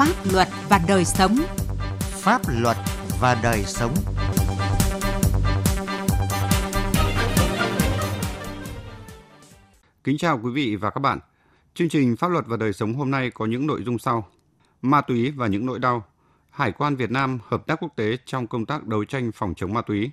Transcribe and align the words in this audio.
Pháp 0.00 0.32
luật 0.32 0.48
và 0.68 0.80
đời 0.88 1.04
sống. 1.04 1.36
Pháp 2.00 2.42
luật 2.48 2.76
và 3.20 3.40
đời 3.42 3.64
sống. 3.64 3.94
Kính 10.04 10.18
chào 10.18 10.40
quý 10.42 10.50
vị 10.50 10.76
và 10.76 10.90
các 10.90 10.98
bạn. 10.98 11.18
Chương 11.74 11.88
trình 11.88 12.16
Pháp 12.16 12.28
luật 12.28 12.46
và 12.46 12.56
đời 12.56 12.72
sống 12.72 12.94
hôm 12.94 13.10
nay 13.10 13.30
có 13.30 13.46
những 13.46 13.66
nội 13.66 13.82
dung 13.84 13.98
sau: 13.98 14.28
Ma 14.82 15.00
túy 15.00 15.30
và 15.30 15.46
những 15.46 15.66
nỗi 15.66 15.78
đau, 15.78 16.04
Hải 16.50 16.72
quan 16.72 16.96
Việt 16.96 17.10
Nam 17.10 17.38
hợp 17.48 17.66
tác 17.66 17.82
quốc 17.82 17.92
tế 17.96 18.16
trong 18.26 18.46
công 18.46 18.66
tác 18.66 18.86
đấu 18.86 19.04
tranh 19.04 19.32
phòng 19.34 19.54
chống 19.56 19.74
ma 19.74 19.82
túy. 19.82 20.10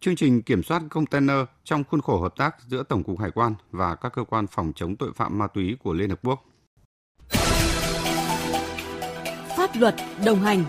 Chương 0.00 0.16
trình 0.16 0.42
kiểm 0.42 0.62
soát 0.62 0.82
container 0.90 1.38
trong 1.64 1.84
khuôn 1.84 2.00
khổ 2.00 2.20
hợp 2.20 2.36
tác 2.36 2.56
giữa 2.66 2.82
Tổng 2.82 3.04
cục 3.04 3.20
Hải 3.20 3.30
quan 3.30 3.54
và 3.70 3.94
các 3.94 4.12
cơ 4.12 4.24
quan 4.24 4.46
phòng 4.46 4.72
chống 4.74 4.96
tội 4.96 5.12
phạm 5.16 5.38
ma 5.38 5.46
túy 5.46 5.76
của 5.82 5.92
Liên 5.92 6.10
Hợp 6.10 6.18
Quốc. 6.22 6.44
Pháp 9.72 9.80
luật 9.80 9.94
đồng 10.24 10.40
hành 10.40 10.64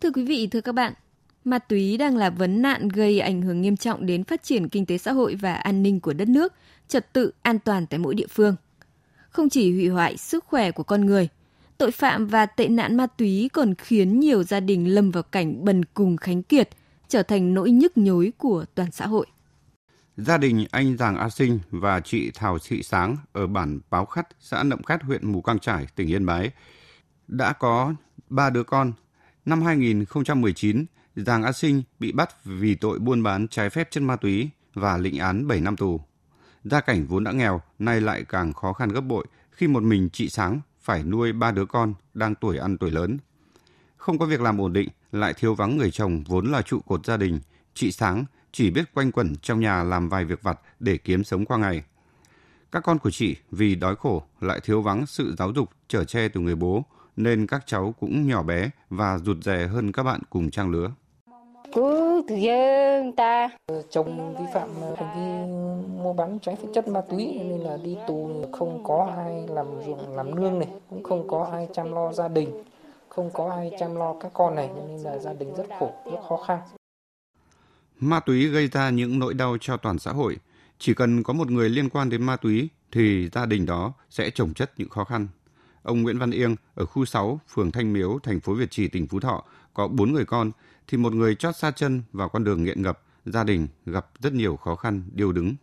Thưa 0.00 0.10
quý 0.10 0.24
vị, 0.24 0.46
thưa 0.46 0.60
các 0.60 0.72
bạn, 0.72 0.92
ma 1.44 1.58
túy 1.58 1.96
đang 1.96 2.16
là 2.16 2.30
vấn 2.30 2.62
nạn 2.62 2.88
gây 2.88 3.20
ảnh 3.20 3.42
hưởng 3.42 3.62
nghiêm 3.62 3.76
trọng 3.76 4.06
đến 4.06 4.24
phát 4.24 4.42
triển 4.42 4.68
kinh 4.68 4.86
tế 4.86 4.98
xã 4.98 5.12
hội 5.12 5.34
và 5.34 5.54
an 5.54 5.82
ninh 5.82 6.00
của 6.00 6.12
đất 6.12 6.28
nước, 6.28 6.52
trật 6.88 7.12
tự 7.12 7.30
an 7.42 7.58
toàn 7.58 7.86
tại 7.86 7.98
mỗi 7.98 8.14
địa 8.14 8.26
phương. 8.26 8.56
Không 9.28 9.48
chỉ 9.48 9.72
hủy 9.72 9.88
hoại 9.88 10.16
sức 10.16 10.44
khỏe 10.44 10.70
của 10.70 10.82
con 10.82 11.06
người, 11.06 11.28
tội 11.78 11.90
phạm 11.90 12.26
và 12.26 12.46
tệ 12.46 12.68
nạn 12.68 12.96
ma 12.96 13.06
túy 13.06 13.50
còn 13.52 13.74
khiến 13.74 14.20
nhiều 14.20 14.42
gia 14.42 14.60
đình 14.60 14.94
lâm 14.94 15.10
vào 15.10 15.22
cảnh 15.22 15.64
bần 15.64 15.84
cùng 15.84 16.16
khánh 16.16 16.42
kiệt, 16.42 16.68
trở 17.08 17.22
thành 17.22 17.54
nỗi 17.54 17.70
nhức 17.70 17.98
nhối 17.98 18.32
của 18.38 18.64
toàn 18.74 18.90
xã 18.92 19.06
hội. 19.06 19.26
Gia 20.16 20.38
đình 20.38 20.66
anh 20.70 20.96
Giàng 20.96 21.16
A 21.16 21.28
Sinh 21.28 21.58
và 21.70 22.00
chị 22.00 22.30
Thảo 22.34 22.58
Thị 22.58 22.82
Sáng 22.82 23.16
ở 23.32 23.46
bản 23.46 23.80
Báo 23.90 24.04
Khắt, 24.06 24.28
xã 24.40 24.62
Nậm 24.62 24.82
Khát, 24.82 25.02
huyện 25.02 25.32
Mù 25.32 25.42
Căng 25.42 25.58
Trải, 25.58 25.86
tỉnh 25.94 26.08
Yên 26.08 26.26
Bái 26.26 26.50
đã 27.28 27.52
có 27.52 27.94
ba 28.28 28.50
đứa 28.50 28.62
con. 28.62 28.92
Năm 29.44 29.62
2019, 29.62 30.84
Giàng 31.16 31.42
A 31.42 31.52
Sinh 31.52 31.82
bị 31.98 32.12
bắt 32.12 32.44
vì 32.44 32.74
tội 32.74 32.98
buôn 32.98 33.22
bán 33.22 33.48
trái 33.48 33.70
phép 33.70 33.90
chất 33.90 34.02
ma 34.02 34.16
túy 34.16 34.50
và 34.74 34.98
lĩnh 34.98 35.18
án 35.18 35.48
7 35.48 35.60
năm 35.60 35.76
tù. 35.76 36.00
Gia 36.64 36.80
cảnh 36.80 37.06
vốn 37.06 37.24
đã 37.24 37.32
nghèo, 37.32 37.60
nay 37.78 38.00
lại 38.00 38.24
càng 38.28 38.52
khó 38.52 38.72
khăn 38.72 38.88
gấp 38.88 39.00
bội 39.00 39.26
khi 39.50 39.68
một 39.68 39.82
mình 39.82 40.08
chị 40.12 40.28
Sáng 40.28 40.60
phải 40.80 41.02
nuôi 41.04 41.32
ba 41.32 41.50
đứa 41.50 41.64
con 41.64 41.94
đang 42.14 42.34
tuổi 42.34 42.58
ăn 42.58 42.78
tuổi 42.78 42.90
lớn. 42.90 43.18
Không 43.96 44.18
có 44.18 44.26
việc 44.26 44.40
làm 44.40 44.60
ổn 44.60 44.72
định, 44.72 44.88
lại 45.12 45.34
thiếu 45.34 45.54
vắng 45.54 45.76
người 45.76 45.90
chồng 45.90 46.24
vốn 46.26 46.52
là 46.52 46.62
trụ 46.62 46.80
cột 46.80 47.06
gia 47.06 47.16
đình, 47.16 47.40
chị 47.74 47.92
Sáng 47.92 48.24
chỉ 48.54 48.70
biết 48.70 48.94
quanh 48.94 49.12
quẩn 49.12 49.36
trong 49.42 49.60
nhà 49.60 49.82
làm 49.82 50.08
vài 50.08 50.24
việc 50.24 50.42
vặt 50.42 50.60
để 50.80 50.96
kiếm 50.96 51.24
sống 51.24 51.44
qua 51.44 51.58
ngày. 51.58 51.82
Các 52.72 52.82
con 52.84 52.98
của 52.98 53.10
chị 53.10 53.36
vì 53.50 53.74
đói 53.74 53.96
khổ 53.96 54.22
lại 54.40 54.60
thiếu 54.64 54.82
vắng 54.82 55.06
sự 55.06 55.34
giáo 55.38 55.50
dục 55.50 55.68
trở 55.88 56.04
che 56.04 56.28
từ 56.28 56.40
người 56.40 56.54
bố, 56.54 56.82
nên 57.16 57.46
các 57.46 57.62
cháu 57.66 57.94
cũng 58.00 58.26
nhỏ 58.26 58.42
bé 58.42 58.70
và 58.90 59.18
rụt 59.18 59.36
rè 59.42 59.66
hơn 59.66 59.92
các 59.92 60.02
bạn 60.02 60.20
cùng 60.30 60.50
trang 60.50 60.70
lứa. 60.70 60.90
Cứ 61.74 62.22
từ 62.28 62.34
giờ 62.34 63.02
ta 63.16 63.48
chồng 63.90 64.34
vi 64.38 64.44
phạm 64.54 64.68
hành 64.96 65.14
vi 65.16 65.54
mua 66.02 66.12
bán 66.12 66.38
trái 66.38 66.56
phép 66.56 66.68
chất 66.74 66.88
ma 66.88 67.00
túy 67.10 67.38
nên 67.38 67.60
là 67.60 67.76
đi 67.84 67.96
tù 68.06 68.44
không 68.52 68.84
có 68.84 69.12
ai 69.16 69.46
làm 69.48 69.66
ruộng 69.86 70.16
làm 70.16 70.34
nương 70.34 70.58
này 70.58 70.68
cũng 70.90 71.02
không 71.02 71.28
có 71.28 71.48
ai 71.52 71.68
chăm 71.72 71.92
lo 71.92 72.12
gia 72.12 72.28
đình 72.28 72.62
không 73.08 73.30
có 73.32 73.50
ai 73.50 73.70
chăm 73.78 73.96
lo 73.96 74.14
các 74.20 74.32
con 74.34 74.54
này 74.54 74.70
nên 74.76 74.98
là 74.98 75.18
gia 75.18 75.32
đình 75.32 75.54
rất 75.54 75.66
khổ 75.78 75.92
rất 76.12 76.20
khó 76.28 76.36
khăn 76.36 76.58
Ma 78.00 78.20
túy 78.20 78.48
gây 78.48 78.68
ra 78.68 78.90
những 78.90 79.18
nỗi 79.18 79.34
đau 79.34 79.56
cho 79.60 79.76
toàn 79.76 79.98
xã 79.98 80.12
hội. 80.12 80.36
Chỉ 80.78 80.94
cần 80.94 81.22
có 81.22 81.32
một 81.32 81.50
người 81.50 81.68
liên 81.68 81.88
quan 81.88 82.10
đến 82.10 82.22
ma 82.22 82.36
túy 82.36 82.68
thì 82.92 83.28
gia 83.32 83.46
đình 83.46 83.66
đó 83.66 83.92
sẽ 84.10 84.30
trồng 84.30 84.54
chất 84.54 84.72
những 84.76 84.88
khó 84.88 85.04
khăn. 85.04 85.28
Ông 85.82 86.02
Nguyễn 86.02 86.18
Văn 86.18 86.30
Yên 86.30 86.56
ở 86.74 86.86
khu 86.86 87.04
6, 87.04 87.40
phường 87.48 87.72
Thanh 87.72 87.92
Miếu, 87.92 88.18
thành 88.22 88.40
phố 88.40 88.54
Việt 88.54 88.70
Trì, 88.70 88.88
tỉnh 88.88 89.06
Phú 89.06 89.20
Thọ 89.20 89.44
có 89.74 89.88
4 89.88 90.12
người 90.12 90.24
con 90.24 90.50
thì 90.88 90.98
một 90.98 91.12
người 91.12 91.34
chót 91.34 91.56
xa 91.56 91.70
chân 91.70 92.02
vào 92.12 92.28
con 92.28 92.44
đường 92.44 92.64
nghiện 92.64 92.82
ngập, 92.82 93.00
gia 93.24 93.44
đình 93.44 93.68
gặp 93.86 94.06
rất 94.20 94.32
nhiều 94.32 94.56
khó 94.56 94.74
khăn, 94.74 95.02
điều 95.12 95.32
đứng. 95.32 95.54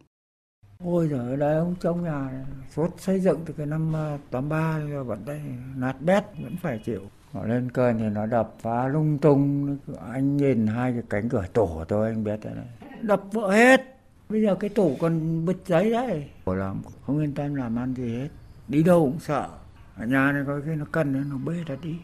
Ôi 0.84 1.07
giời 1.07 1.19
ở 1.19 1.35
đây 1.35 1.57
ông 1.57 1.75
trong 1.81 2.03
nhà 2.03 2.45
suốt 2.75 2.89
xây 2.97 3.19
dựng 3.19 3.39
từ 3.45 3.53
cái 3.57 3.66
năm 3.66 3.94
ờ, 3.94 4.17
83 4.31 4.78
rồi 4.78 5.03
vẫn 5.03 5.25
đây 5.25 5.41
nát 5.75 6.01
bét 6.01 6.23
vẫn 6.44 6.55
phải 6.61 6.81
chịu. 6.85 7.01
Nó 7.33 7.43
lên 7.43 7.71
cơn 7.71 7.97
thì 7.97 8.05
nó 8.09 8.25
đập 8.25 8.55
phá 8.61 8.87
lung 8.87 9.17
tung, 9.17 9.77
anh 10.11 10.37
nhìn 10.37 10.67
hai 10.67 10.93
cái 10.93 11.03
cánh 11.09 11.29
cửa 11.29 11.45
tủ 11.53 11.83
thôi 11.87 12.07
anh 12.07 12.23
biết 12.23 12.39
đấy. 12.43 12.53
Đập 13.01 13.23
vỡ 13.31 13.51
hết. 13.51 13.97
Bây 14.29 14.41
giờ 14.41 14.55
cái 14.55 14.69
tủ 14.69 14.97
còn 14.99 15.45
bứt 15.45 15.57
giấy 15.65 15.91
đấy. 15.91 16.29
Khổ 16.45 16.53
lắm, 16.53 16.81
không 17.05 17.19
yên 17.19 17.33
tâm 17.33 17.55
làm 17.55 17.79
ăn 17.79 17.93
gì 17.93 18.17
hết. 18.17 18.29
Đi 18.67 18.83
đâu 18.83 18.99
cũng 19.11 19.19
sợ. 19.19 19.49
Ở 19.95 20.05
nhà 20.05 20.31
này 20.31 20.43
có 20.47 20.61
cái 20.65 20.75
nó 20.75 20.85
cần 20.91 21.29
nó 21.29 21.37
bê 21.45 21.63
ra 21.65 21.75
đi. 21.81 21.95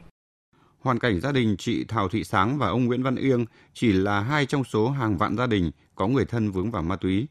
Hoàn 0.80 1.00
cảnh 1.00 1.20
gia 1.20 1.32
đình 1.32 1.56
chị 1.58 1.86
Thảo 1.88 2.10
Thị 2.10 2.24
Sáng 2.24 2.58
và 2.58 2.68
ông 2.68 2.86
Nguyễn 2.86 3.04
Văn 3.04 3.16
Yên 3.16 3.46
chỉ 3.74 3.94
là 3.94 4.20
hai 4.20 4.46
trong 4.46 4.64
số 4.64 4.90
hàng 4.90 5.18
vạn 5.18 5.38
gia 5.38 5.48
đình 5.48 5.72
có 5.96 6.08
người 6.08 6.26
thân 6.26 6.52
vướng 6.52 6.72
vào 6.72 6.84
ma 6.84 6.96
túy. 6.96 7.28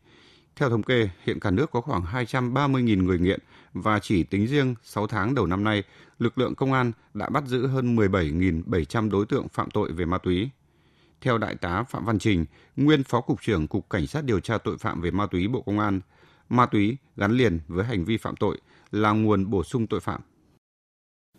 Theo 0.56 0.70
thống 0.70 0.82
kê, 0.82 1.08
hiện 1.24 1.40
cả 1.40 1.50
nước 1.50 1.70
có 1.70 1.80
khoảng 1.80 2.02
230.000 2.02 3.04
người 3.04 3.18
nghiện 3.18 3.40
và 3.72 3.98
chỉ 3.98 4.22
tính 4.22 4.46
riêng 4.46 4.74
6 4.82 5.06
tháng 5.06 5.34
đầu 5.34 5.46
năm 5.46 5.64
nay, 5.64 5.82
lực 6.18 6.38
lượng 6.38 6.54
công 6.54 6.72
an 6.72 6.92
đã 7.14 7.28
bắt 7.28 7.44
giữ 7.46 7.66
hơn 7.66 7.96
17.700 7.96 9.10
đối 9.10 9.26
tượng 9.26 9.48
phạm 9.48 9.70
tội 9.70 9.92
về 9.92 10.04
ma 10.04 10.18
túy. 10.18 10.50
Theo 11.20 11.38
Đại 11.38 11.54
tá 11.54 11.82
Phạm 11.82 12.04
Văn 12.04 12.18
Trình, 12.18 12.44
nguyên 12.76 13.04
Phó 13.04 13.20
Cục 13.20 13.42
trưởng 13.42 13.68
Cục 13.68 13.90
Cảnh 13.90 14.06
sát 14.06 14.24
điều 14.24 14.40
tra 14.40 14.58
tội 14.58 14.78
phạm 14.78 15.00
về 15.00 15.10
ma 15.10 15.26
túy 15.26 15.48
Bộ 15.48 15.60
Công 15.60 15.78
an, 15.78 16.00
ma 16.48 16.66
túy 16.66 16.96
gắn 17.16 17.32
liền 17.32 17.60
với 17.68 17.84
hành 17.84 18.04
vi 18.04 18.16
phạm 18.16 18.36
tội 18.36 18.58
là 18.90 19.10
nguồn 19.10 19.50
bổ 19.50 19.64
sung 19.64 19.86
tội 19.86 20.00
phạm. 20.00 20.20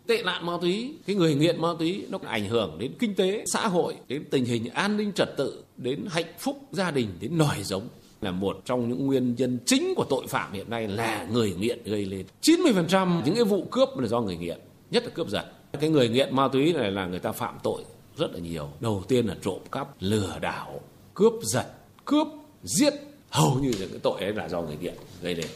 Tệ 0.06 0.22
nạn 0.22 0.46
ma 0.46 0.52
túy, 0.60 0.98
cái 1.06 1.16
người 1.16 1.34
nghiện 1.34 1.60
ma 1.60 1.68
túy 1.78 2.06
nó 2.10 2.18
ảnh 2.26 2.48
hưởng 2.48 2.78
đến 2.78 2.92
kinh 2.98 3.14
tế, 3.14 3.44
xã 3.46 3.68
hội, 3.68 3.96
đến 4.08 4.24
tình 4.30 4.44
hình 4.44 4.68
an 4.70 4.96
ninh 4.96 5.12
trật 5.12 5.36
tự, 5.36 5.64
đến 5.76 6.06
hạnh 6.10 6.32
phúc 6.38 6.68
gia 6.72 6.90
đình, 6.90 7.08
đến 7.20 7.38
nòi 7.38 7.62
giống 7.62 7.88
là 8.20 8.30
một 8.30 8.60
trong 8.64 8.88
những 8.88 9.06
nguyên 9.06 9.34
nhân 9.34 9.58
chính 9.66 9.94
của 9.96 10.04
tội 10.10 10.26
phạm 10.26 10.52
hiện 10.52 10.70
nay 10.70 10.88
là 10.88 11.26
người 11.32 11.54
nghiện 11.58 11.78
gây 11.84 12.04
lên. 12.04 12.26
90% 12.42 13.22
những 13.24 13.34
cái 13.34 13.44
vụ 13.44 13.64
cướp 13.70 13.88
là 13.98 14.08
do 14.08 14.20
người 14.20 14.36
nghiện, 14.36 14.58
nhất 14.90 15.04
là 15.04 15.10
cướp 15.14 15.28
giật. 15.28 15.52
Cái 15.80 15.90
người 15.90 16.08
nghiện 16.08 16.36
ma 16.36 16.48
túy 16.48 16.72
này 16.72 16.90
là 16.90 17.06
người 17.06 17.18
ta 17.18 17.32
phạm 17.32 17.58
tội 17.62 17.84
rất 18.16 18.32
là 18.32 18.38
nhiều. 18.38 18.68
Đầu 18.80 19.02
tiên 19.08 19.26
là 19.26 19.36
trộm 19.42 19.58
cắp, 19.72 19.88
lừa 20.00 20.38
đảo, 20.40 20.80
cướp 21.14 21.32
giật, 21.42 21.66
cướp, 22.04 22.26
giết. 22.62 22.94
Hầu 23.30 23.54
như 23.54 23.72
những 23.78 23.90
cái 23.90 23.98
tội 24.02 24.20
ấy 24.20 24.32
là 24.32 24.48
do 24.48 24.62
người 24.62 24.76
nghiện 24.76 24.94
gây 25.22 25.34
lên. 25.34 25.46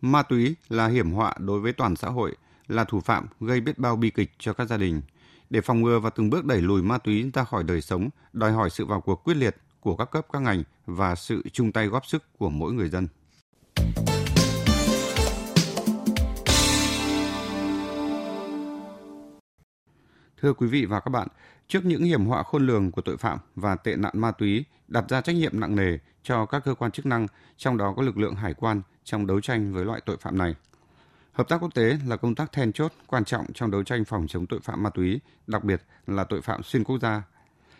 Ma 0.00 0.22
túy 0.22 0.54
là 0.68 0.86
hiểm 0.86 1.10
họa 1.10 1.34
đối 1.38 1.60
với 1.60 1.72
toàn 1.72 1.96
xã 1.96 2.08
hội, 2.08 2.36
là 2.68 2.84
thủ 2.84 3.00
phạm 3.00 3.26
gây 3.40 3.60
biết 3.60 3.78
bao 3.78 3.96
bi 3.96 4.10
kịch 4.10 4.30
cho 4.38 4.52
các 4.52 4.68
gia 4.68 4.76
đình. 4.76 5.02
Để 5.50 5.60
phòng 5.60 5.82
ngừa 5.82 5.98
và 5.98 6.10
từng 6.10 6.30
bước 6.30 6.44
đẩy 6.44 6.60
lùi 6.60 6.82
ma 6.82 6.98
túy 6.98 7.30
ra 7.34 7.44
khỏi 7.44 7.62
đời 7.62 7.80
sống, 7.80 8.08
đòi 8.32 8.52
hỏi 8.52 8.70
sự 8.70 8.86
vào 8.86 9.00
cuộc 9.00 9.24
quyết 9.24 9.36
liệt 9.36 9.56
của 9.84 9.96
các 9.96 10.10
cấp 10.10 10.26
các 10.32 10.42
ngành 10.42 10.62
và 10.86 11.14
sự 11.14 11.42
chung 11.52 11.72
tay 11.72 11.86
góp 11.86 12.06
sức 12.06 12.24
của 12.38 12.50
mỗi 12.50 12.72
người 12.72 12.88
dân. 12.88 13.08
Thưa 20.42 20.52
quý 20.52 20.66
vị 20.66 20.84
và 20.84 21.00
các 21.00 21.08
bạn, 21.08 21.28
trước 21.68 21.84
những 21.84 22.04
hiểm 22.04 22.26
họa 22.26 22.42
khôn 22.42 22.66
lường 22.66 22.90
của 22.90 23.02
tội 23.02 23.16
phạm 23.16 23.38
và 23.54 23.76
tệ 23.76 23.96
nạn 23.96 24.12
ma 24.16 24.30
túy 24.30 24.64
đặt 24.88 25.04
ra 25.08 25.20
trách 25.20 25.36
nhiệm 25.36 25.60
nặng 25.60 25.76
nề 25.76 25.98
cho 26.22 26.46
các 26.46 26.64
cơ 26.64 26.74
quan 26.74 26.90
chức 26.90 27.06
năng, 27.06 27.26
trong 27.56 27.76
đó 27.76 27.94
có 27.96 28.02
lực 28.02 28.18
lượng 28.18 28.34
hải 28.34 28.54
quan 28.54 28.82
trong 29.04 29.26
đấu 29.26 29.40
tranh 29.40 29.72
với 29.72 29.84
loại 29.84 30.00
tội 30.06 30.16
phạm 30.16 30.38
này. 30.38 30.54
Hợp 31.32 31.48
tác 31.48 31.62
quốc 31.62 31.74
tế 31.74 31.98
là 32.06 32.16
công 32.16 32.34
tác 32.34 32.52
then 32.52 32.72
chốt 32.72 32.92
quan 33.06 33.24
trọng 33.24 33.52
trong 33.52 33.70
đấu 33.70 33.82
tranh 33.82 34.04
phòng 34.04 34.26
chống 34.28 34.46
tội 34.46 34.60
phạm 34.60 34.82
ma 34.82 34.90
túy, 34.90 35.20
đặc 35.46 35.64
biệt 35.64 35.82
là 36.06 36.24
tội 36.24 36.42
phạm 36.42 36.62
xuyên 36.62 36.84
quốc 36.84 36.98
gia. 36.98 37.22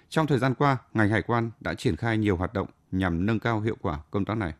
Trong 0.08 0.26
thời 0.26 0.38
gian 0.38 0.54
qua, 0.54 0.78
ngành 0.94 1.08
hải 1.08 1.22
quan 1.22 1.50
đã 1.60 1.74
triển 1.74 1.96
khai 1.96 2.18
nhiều 2.18 2.36
hoạt 2.36 2.52
động 2.54 2.68
nhằm 2.92 3.26
nâng 3.26 3.40
cao 3.40 3.60
hiệu 3.60 3.76
quả 3.82 3.98
công 4.10 4.24
tác 4.24 4.36
này. 4.36 4.52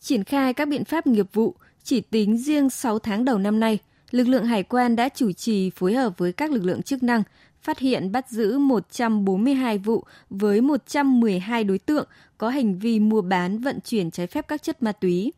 Triển 0.00 0.24
khai 0.24 0.54
các 0.54 0.68
biện 0.68 0.84
pháp 0.84 1.06
nghiệp 1.06 1.26
vụ, 1.32 1.54
chỉ 1.82 2.00
tính 2.00 2.38
riêng 2.38 2.70
6 2.70 2.98
tháng 2.98 3.24
đầu 3.24 3.38
năm 3.38 3.60
nay, 3.60 3.78
lực 4.10 4.28
lượng 4.28 4.46
hải 4.46 4.62
quan 4.62 4.96
đã 4.96 5.08
chủ 5.08 5.32
trì 5.32 5.70
phối 5.70 5.94
hợp 5.94 6.18
với 6.18 6.32
các 6.32 6.50
lực 6.50 6.64
lượng 6.64 6.82
chức 6.82 7.02
năng 7.02 7.22
phát 7.62 7.78
hiện 7.78 8.12
bắt 8.12 8.30
giữ 8.30 8.58
142 8.58 9.78
vụ 9.78 10.04
với 10.30 10.60
112 10.60 11.64
đối 11.64 11.78
tượng 11.78 12.08
có 12.38 12.48
hành 12.48 12.78
vi 12.78 13.00
mua 13.00 13.22
bán 13.22 13.58
vận 13.58 13.80
chuyển 13.80 14.10
trái 14.10 14.26
phép 14.26 14.48
các 14.48 14.62
chất 14.62 14.82
ma 14.82 14.92
túy. 14.92 15.32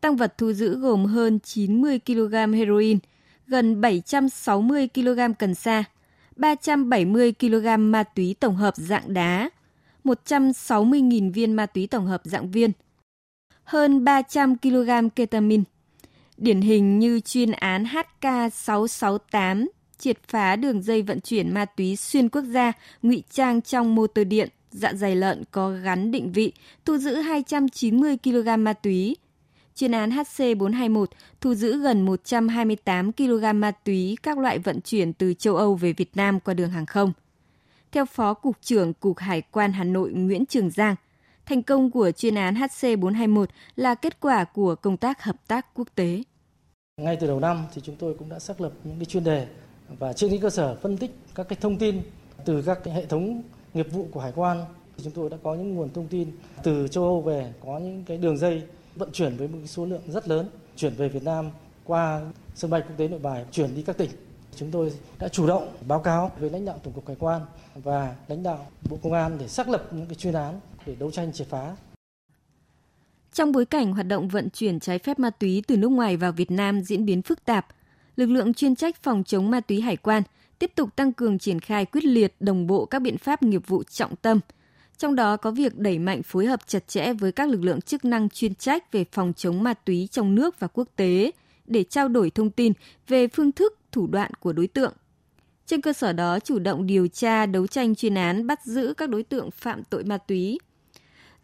Tăng 0.00 0.16
vật 0.16 0.34
thu 0.38 0.52
giữ 0.52 0.78
gồm 0.78 1.04
hơn 1.04 1.38
90 1.38 2.00
kg 2.06 2.52
heroin, 2.52 2.98
gần 3.46 3.80
760 3.80 4.88
kg 4.94 5.20
cần 5.38 5.54
sa, 5.54 5.84
370 6.38 7.32
kg 7.32 7.90
ma 7.90 8.02
túy 8.02 8.34
tổng 8.40 8.56
hợp 8.56 8.74
dạng 8.76 9.14
đá, 9.14 9.50
160.000 10.04 11.32
viên 11.32 11.52
ma 11.52 11.66
túy 11.66 11.86
tổng 11.86 12.06
hợp 12.06 12.20
dạng 12.24 12.50
viên, 12.50 12.72
hơn 13.64 14.04
300 14.04 14.58
kg 14.58 15.08
ketamine. 15.16 15.64
Điển 16.36 16.60
hình 16.60 16.98
như 16.98 17.20
chuyên 17.20 17.50
án 17.50 17.84
HK668 17.84 19.66
triệt 19.98 20.18
phá 20.28 20.56
đường 20.56 20.82
dây 20.82 21.02
vận 21.02 21.20
chuyển 21.20 21.54
ma 21.54 21.64
túy 21.64 21.96
xuyên 21.96 22.28
quốc 22.28 22.42
gia 22.42 22.72
ngụy 23.02 23.22
trang 23.30 23.62
trong 23.62 23.94
motor 23.94 24.26
điện 24.26 24.48
dạ 24.70 24.92
dày 24.94 25.16
lợn 25.16 25.42
có 25.50 25.70
gắn 25.70 26.10
định 26.10 26.32
vị, 26.32 26.52
thu 26.84 26.96
giữ 26.96 27.14
290 27.14 28.16
kg 28.24 28.64
ma 28.64 28.72
túy. 28.72 29.16
Chuyên 29.78 29.92
án 29.92 30.10
HC421 30.10 31.06
thu 31.40 31.54
giữ 31.54 31.78
gần 31.78 32.06
128 32.06 33.12
kg 33.12 33.42
ma 33.54 33.70
túy 33.70 34.16
các 34.22 34.38
loại 34.38 34.58
vận 34.58 34.80
chuyển 34.80 35.12
từ 35.12 35.34
châu 35.34 35.56
Âu 35.56 35.74
về 35.74 35.92
Việt 35.92 36.16
Nam 36.16 36.40
qua 36.40 36.54
đường 36.54 36.70
hàng 36.70 36.86
không. 36.86 37.12
Theo 37.92 38.04
Phó 38.04 38.34
Cục 38.34 38.56
trưởng 38.62 38.94
Cục 38.94 39.18
Hải 39.18 39.42
quan 39.42 39.72
Hà 39.72 39.84
Nội 39.84 40.12
Nguyễn 40.12 40.46
Trường 40.46 40.70
Giang, 40.70 40.94
thành 41.46 41.62
công 41.62 41.90
của 41.90 42.10
chuyên 42.10 42.34
án 42.34 42.54
HC421 42.54 43.46
là 43.76 43.94
kết 43.94 44.20
quả 44.20 44.44
của 44.44 44.74
công 44.74 44.96
tác 44.96 45.22
hợp 45.22 45.36
tác 45.48 45.66
quốc 45.74 45.88
tế. 45.94 46.22
Ngay 47.00 47.16
từ 47.20 47.26
đầu 47.26 47.40
năm 47.40 47.64
thì 47.74 47.80
chúng 47.84 47.96
tôi 47.96 48.14
cũng 48.18 48.28
đã 48.28 48.38
xác 48.38 48.60
lập 48.60 48.72
những 48.84 48.98
cái 48.98 49.04
chuyên 49.04 49.24
đề 49.24 49.46
và 49.98 50.12
trên 50.12 50.30
cái 50.30 50.38
cơ 50.42 50.50
sở 50.50 50.76
phân 50.82 50.96
tích 50.96 51.10
các 51.34 51.48
cái 51.48 51.58
thông 51.60 51.78
tin 51.78 52.02
từ 52.44 52.62
các 52.62 52.78
cái 52.84 52.94
hệ 52.94 53.06
thống 53.06 53.42
nghiệp 53.74 53.92
vụ 53.92 54.08
của 54.10 54.20
hải 54.20 54.32
quan 54.34 54.64
thì 54.96 55.04
chúng 55.04 55.12
tôi 55.12 55.30
đã 55.30 55.36
có 55.42 55.54
những 55.54 55.74
nguồn 55.74 55.90
thông 55.90 56.08
tin 56.08 56.30
từ 56.62 56.88
châu 56.88 57.04
Âu 57.04 57.22
về 57.22 57.52
có 57.64 57.78
những 57.78 58.04
cái 58.06 58.18
đường 58.18 58.38
dây 58.38 58.62
vận 58.96 59.12
chuyển 59.12 59.36
với 59.36 59.48
một 59.48 59.58
số 59.66 59.86
lượng 59.86 60.02
rất 60.08 60.28
lớn 60.28 60.48
chuyển 60.76 60.94
về 60.94 61.08
Việt 61.08 61.24
Nam 61.24 61.50
qua 61.84 62.20
sân 62.54 62.70
bay 62.70 62.80
quốc 62.80 62.96
tế 62.96 63.08
Nội 63.08 63.20
Bài 63.20 63.44
chuyển 63.52 63.74
đi 63.74 63.82
các 63.82 63.96
tỉnh. 63.96 64.10
Chúng 64.56 64.70
tôi 64.70 64.92
đã 65.18 65.28
chủ 65.28 65.46
động 65.46 65.68
báo 65.88 66.00
cáo 66.00 66.30
với 66.38 66.50
lãnh 66.50 66.64
đạo 66.64 66.80
Tổng 66.84 66.94
cục 66.94 67.06
Hải 67.06 67.16
quan 67.20 67.42
và 67.74 68.16
lãnh 68.28 68.42
đạo 68.42 68.66
Bộ 68.90 68.98
Công 69.02 69.12
an 69.12 69.36
để 69.40 69.48
xác 69.48 69.68
lập 69.68 69.88
những 69.92 70.06
cái 70.06 70.14
chuyên 70.14 70.34
án 70.34 70.60
để 70.86 70.94
đấu 70.94 71.10
tranh 71.10 71.32
triệt 71.32 71.46
phá. 71.50 71.76
Trong 73.32 73.52
bối 73.52 73.66
cảnh 73.66 73.92
hoạt 73.92 74.06
động 74.06 74.28
vận 74.28 74.50
chuyển 74.50 74.80
trái 74.80 74.98
phép 74.98 75.18
ma 75.18 75.30
túy 75.30 75.62
từ 75.66 75.76
nước 75.76 75.88
ngoài 75.88 76.16
vào 76.16 76.32
Việt 76.32 76.50
Nam 76.50 76.80
diễn 76.80 77.04
biến 77.04 77.22
phức 77.22 77.44
tạp, 77.44 77.66
lực 78.16 78.26
lượng 78.26 78.54
chuyên 78.54 78.76
trách 78.76 79.02
phòng 79.02 79.24
chống 79.24 79.50
ma 79.50 79.60
túy 79.60 79.80
hải 79.80 79.96
quan 79.96 80.22
tiếp 80.58 80.72
tục 80.74 80.96
tăng 80.96 81.12
cường 81.12 81.38
triển 81.38 81.60
khai 81.60 81.84
quyết 81.84 82.04
liệt 82.04 82.34
đồng 82.40 82.66
bộ 82.66 82.86
các 82.86 82.98
biện 82.98 83.18
pháp 83.18 83.42
nghiệp 83.42 83.62
vụ 83.66 83.82
trọng 83.82 84.16
tâm. 84.16 84.40
Trong 84.98 85.14
đó 85.14 85.36
có 85.36 85.50
việc 85.50 85.78
đẩy 85.78 85.98
mạnh 85.98 86.22
phối 86.22 86.46
hợp 86.46 86.60
chặt 86.66 86.88
chẽ 86.88 87.12
với 87.12 87.32
các 87.32 87.48
lực 87.48 87.62
lượng 87.62 87.80
chức 87.80 88.04
năng 88.04 88.28
chuyên 88.28 88.54
trách 88.54 88.92
về 88.92 89.04
phòng 89.12 89.32
chống 89.36 89.62
ma 89.62 89.74
túy 89.74 90.08
trong 90.10 90.34
nước 90.34 90.60
và 90.60 90.66
quốc 90.66 90.88
tế 90.96 91.30
để 91.66 91.84
trao 91.84 92.08
đổi 92.08 92.30
thông 92.30 92.50
tin 92.50 92.72
về 93.08 93.28
phương 93.28 93.52
thức, 93.52 93.78
thủ 93.92 94.06
đoạn 94.06 94.34
của 94.40 94.52
đối 94.52 94.66
tượng. 94.66 94.92
Trên 95.66 95.80
cơ 95.80 95.92
sở 95.92 96.12
đó 96.12 96.38
chủ 96.40 96.58
động 96.58 96.86
điều 96.86 97.08
tra, 97.08 97.46
đấu 97.46 97.66
tranh 97.66 97.94
chuyên 97.94 98.14
án 98.14 98.46
bắt 98.46 98.64
giữ 98.64 98.94
các 98.96 99.08
đối 99.08 99.22
tượng 99.22 99.50
phạm 99.50 99.84
tội 99.84 100.04
ma 100.04 100.18
túy. 100.18 100.58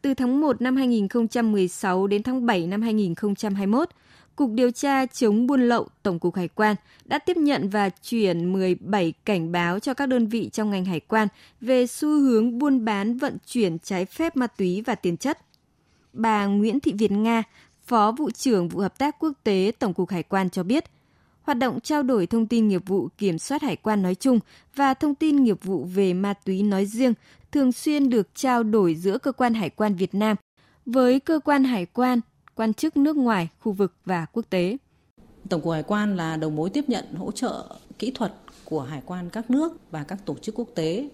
Từ 0.02 0.14
tháng 0.14 0.40
1 0.40 0.62
năm 0.62 0.76
2016 0.76 2.06
đến 2.06 2.22
tháng 2.22 2.46
7 2.46 2.66
năm 2.66 2.82
2021, 2.82 3.88
Cục 4.36 4.50
Điều 4.50 4.70
tra 4.70 5.06
chống 5.06 5.46
buôn 5.46 5.60
lậu 5.68 5.88
Tổng 6.02 6.18
cục 6.18 6.36
Hải 6.36 6.48
quan 6.48 6.76
đã 7.04 7.18
tiếp 7.18 7.36
nhận 7.36 7.68
và 7.68 7.90
chuyển 7.90 8.52
17 8.52 9.12
cảnh 9.24 9.52
báo 9.52 9.78
cho 9.78 9.94
các 9.94 10.06
đơn 10.06 10.26
vị 10.26 10.50
trong 10.52 10.70
ngành 10.70 10.84
hải 10.84 11.00
quan 11.00 11.28
về 11.60 11.86
xu 11.86 12.08
hướng 12.08 12.58
buôn 12.58 12.84
bán 12.84 13.16
vận 13.16 13.36
chuyển 13.46 13.78
trái 13.78 14.04
phép 14.04 14.36
ma 14.36 14.46
túy 14.46 14.82
và 14.86 14.94
tiền 14.94 15.16
chất. 15.16 15.38
Bà 16.12 16.46
Nguyễn 16.46 16.80
Thị 16.80 16.92
Việt 16.98 17.12
Nga, 17.12 17.42
Phó 17.86 18.12
vụ 18.12 18.30
trưởng 18.30 18.68
vụ 18.68 18.80
hợp 18.80 18.98
tác 18.98 19.16
quốc 19.18 19.32
tế 19.44 19.72
Tổng 19.78 19.94
cục 19.94 20.10
Hải 20.10 20.22
quan 20.22 20.50
cho 20.50 20.62
biết, 20.62 20.84
hoạt 21.42 21.58
động 21.58 21.80
trao 21.80 22.02
đổi 22.02 22.26
thông 22.26 22.46
tin 22.46 22.68
nghiệp 22.68 22.82
vụ 22.86 23.08
kiểm 23.18 23.38
soát 23.38 23.62
hải 23.62 23.76
quan 23.76 24.02
nói 24.02 24.14
chung 24.14 24.40
và 24.74 24.94
thông 24.94 25.14
tin 25.14 25.44
nghiệp 25.44 25.64
vụ 25.64 25.84
về 25.84 26.14
ma 26.14 26.34
túy 26.34 26.62
nói 26.62 26.86
riêng 26.86 27.14
thường 27.52 27.72
xuyên 27.72 28.10
được 28.10 28.28
trao 28.34 28.62
đổi 28.62 28.94
giữa 28.94 29.18
cơ 29.18 29.32
quan 29.32 29.54
hải 29.54 29.70
quan 29.70 29.94
Việt 29.94 30.14
Nam 30.14 30.36
với 30.86 31.20
cơ 31.20 31.38
quan 31.44 31.64
hải 31.64 31.86
quan 31.86 32.20
quan 32.54 32.74
chức 32.74 32.96
nước 32.96 33.16
ngoài, 33.16 33.48
khu 33.60 33.72
vực 33.72 33.94
và 34.04 34.26
quốc 34.32 34.44
tế. 34.50 34.76
Tổng 35.48 35.60
cục 35.60 35.72
Hải 35.72 35.82
quan 35.82 36.16
là 36.16 36.36
đầu 36.36 36.50
mối 36.50 36.70
tiếp 36.70 36.84
nhận 36.88 37.14
hỗ 37.14 37.32
trợ 37.32 37.64
kỹ 37.98 38.10
thuật 38.14 38.34
của 38.64 38.80
hải 38.80 39.02
quan 39.06 39.30
các 39.30 39.50
nước 39.50 39.76
và 39.90 40.04
các 40.04 40.18
tổ 40.26 40.34
chức 40.34 40.54
quốc 40.54 40.68
tế, 40.74 41.08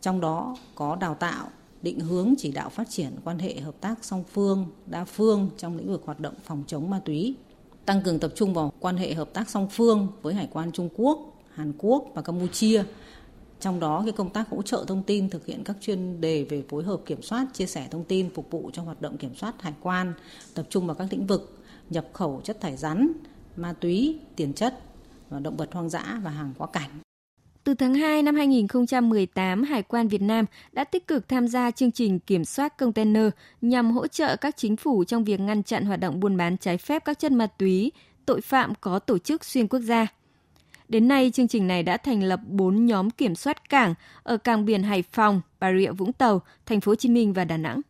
trong 0.00 0.20
đó 0.20 0.56
có 0.74 0.96
đào 0.96 1.14
tạo, 1.14 1.48
định 1.82 2.00
hướng 2.00 2.34
chỉ 2.38 2.52
đạo 2.52 2.68
phát 2.68 2.90
triển 2.90 3.10
quan 3.24 3.38
hệ 3.38 3.60
hợp 3.60 3.74
tác 3.80 4.04
song 4.04 4.24
phương, 4.32 4.66
đa 4.86 5.04
phương 5.04 5.50
trong 5.58 5.76
lĩnh 5.76 5.88
vực 5.88 6.02
hoạt 6.04 6.20
động 6.20 6.34
phòng 6.44 6.62
chống 6.66 6.90
ma 6.90 7.00
túy, 7.04 7.34
tăng 7.86 8.02
cường 8.02 8.18
tập 8.18 8.32
trung 8.34 8.54
vào 8.54 8.72
quan 8.80 8.96
hệ 8.96 9.14
hợp 9.14 9.32
tác 9.32 9.50
song 9.50 9.68
phương 9.70 10.08
với 10.22 10.34
hải 10.34 10.48
quan 10.52 10.72
Trung 10.72 10.88
Quốc, 10.96 11.36
Hàn 11.54 11.72
Quốc 11.78 12.04
và 12.14 12.22
Campuchia 12.22 12.84
trong 13.60 13.80
đó 13.80 14.02
cái 14.04 14.12
công 14.12 14.30
tác 14.30 14.48
hỗ 14.48 14.62
trợ 14.62 14.84
thông 14.88 15.02
tin 15.02 15.28
thực 15.28 15.46
hiện 15.46 15.64
các 15.64 15.76
chuyên 15.80 16.20
đề 16.20 16.44
về 16.44 16.64
phối 16.68 16.84
hợp 16.84 17.00
kiểm 17.06 17.22
soát 17.22 17.46
chia 17.52 17.66
sẻ 17.66 17.88
thông 17.90 18.04
tin 18.04 18.30
phục 18.34 18.50
vụ 18.50 18.70
cho 18.72 18.82
hoạt 18.82 19.02
động 19.02 19.16
kiểm 19.16 19.34
soát 19.34 19.62
hải 19.62 19.74
quan 19.80 20.12
tập 20.54 20.66
trung 20.70 20.86
vào 20.86 20.94
các 20.94 21.08
lĩnh 21.10 21.26
vực 21.26 21.58
nhập 21.90 22.06
khẩu 22.12 22.40
chất 22.44 22.60
thải 22.60 22.76
rắn 22.76 23.12
ma 23.56 23.74
túy 23.80 24.18
tiền 24.36 24.52
chất 24.52 24.78
và 25.30 25.38
động 25.38 25.56
vật 25.56 25.72
hoang 25.72 25.88
dã 25.90 26.20
và 26.24 26.30
hàng 26.30 26.52
quá 26.58 26.66
cảnh 26.72 26.90
từ 27.66 27.74
tháng 27.74 27.94
2 27.94 28.22
năm 28.22 28.36
2018, 28.36 29.62
Hải 29.62 29.82
quan 29.82 30.08
Việt 30.08 30.22
Nam 30.22 30.44
đã 30.72 30.84
tích 30.84 31.06
cực 31.06 31.28
tham 31.28 31.48
gia 31.48 31.70
chương 31.70 31.92
trình 31.92 32.18
kiểm 32.18 32.44
soát 32.44 32.78
container 32.78 33.28
nhằm 33.60 33.90
hỗ 33.90 34.06
trợ 34.06 34.36
các 34.36 34.56
chính 34.56 34.76
phủ 34.76 35.04
trong 35.04 35.24
việc 35.24 35.40
ngăn 35.40 35.62
chặn 35.62 35.84
hoạt 35.84 36.00
động 36.00 36.20
buôn 36.20 36.36
bán 36.36 36.56
trái 36.56 36.78
phép 36.78 37.04
các 37.04 37.18
chất 37.18 37.32
ma 37.32 37.46
túy, 37.46 37.92
tội 38.26 38.40
phạm 38.40 38.72
có 38.80 38.98
tổ 38.98 39.18
chức 39.18 39.44
xuyên 39.44 39.68
quốc 39.68 39.80
gia. 39.80 40.06
Đến 40.88 41.08
nay, 41.08 41.30
chương 41.34 41.48
trình 41.48 41.66
này 41.66 41.82
đã 41.82 41.96
thành 41.96 42.22
lập 42.22 42.40
4 42.46 42.86
nhóm 42.86 43.10
kiểm 43.10 43.34
soát 43.34 43.68
cảng 43.70 43.94
ở 44.22 44.36
cảng 44.36 44.64
biển 44.64 44.82
Hải 44.82 45.02
Phòng, 45.02 45.40
Bà 45.60 45.72
Rịa 45.78 45.92
Vũng 45.92 46.12
Tàu, 46.12 46.42
Thành 46.66 46.80
phố 46.80 46.90
Hồ 46.90 46.96
Chí 46.96 47.08
Minh 47.08 47.32
và 47.32 47.44
Đà 47.44 47.56
Nẵng. 47.56 47.80